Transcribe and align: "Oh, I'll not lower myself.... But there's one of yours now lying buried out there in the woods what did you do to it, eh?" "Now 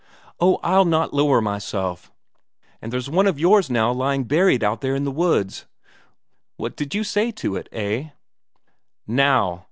"Oh, 0.39 0.59
I'll 0.63 0.85
not 0.85 1.13
lower 1.13 1.41
myself.... 1.41 2.11
But 2.81 2.89
there's 2.89 3.07
one 3.07 3.27
of 3.27 3.37
yours 3.39 3.69
now 3.69 3.91
lying 3.91 4.23
buried 4.23 4.63
out 4.63 4.81
there 4.81 4.95
in 4.95 5.03
the 5.03 5.11
woods 5.11 5.67
what 6.57 6.75
did 6.75 6.95
you 6.95 7.03
do 7.03 7.31
to 7.33 7.55
it, 7.55 7.69
eh?" 7.71 8.09
"Now 9.05 9.59